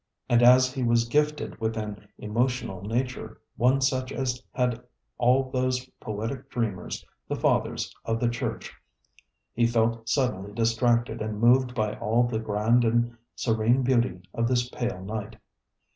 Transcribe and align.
And, 0.27 0.41
as 0.41 0.73
he 0.73 0.81
was 0.81 1.07
gifted 1.07 1.61
with 1.61 1.77
an 1.77 2.07
emotional 2.17 2.81
nature, 2.81 3.39
one 3.55 3.81
such 3.81 4.11
as 4.11 4.41
had 4.51 4.81
all 5.19 5.51
those 5.51 5.85
poetic 5.99 6.49
dreamers, 6.49 7.05
the 7.27 7.35
Fathers 7.35 7.93
of 8.03 8.19
the 8.19 8.27
Church, 8.27 8.73
he 9.53 9.67
felt 9.67 10.09
suddenly 10.09 10.53
distracted 10.53 11.21
and 11.21 11.39
moved 11.39 11.75
by 11.75 11.93
all 11.99 12.23
the 12.23 12.39
grand 12.39 12.83
and 12.83 13.15
serene 13.35 13.83
beauty 13.83 14.19
of 14.33 14.47
this 14.47 14.69
pale 14.69 15.05
night. 15.05 15.35